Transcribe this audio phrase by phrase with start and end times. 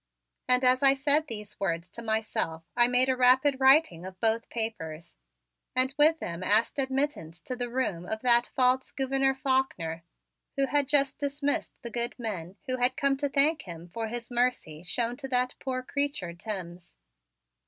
[0.47, 4.49] And as I said these words to myself I made a rapid writing of both
[4.49, 5.15] papers
[5.75, 10.01] and with them asked admittance to the room of that false Gouverneur Faulkner,
[10.57, 14.31] who had just dismissed the good men who had come to thank him for his
[14.31, 16.95] mercy shown to that poor creature Timms.